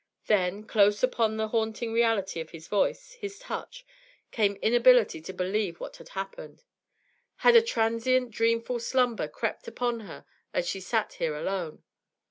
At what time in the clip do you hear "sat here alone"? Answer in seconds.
10.79-11.83